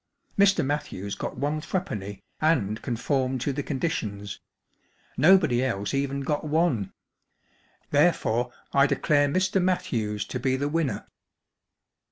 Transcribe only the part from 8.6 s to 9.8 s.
I declare Mr.